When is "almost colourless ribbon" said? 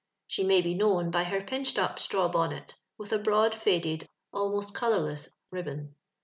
4.33-5.93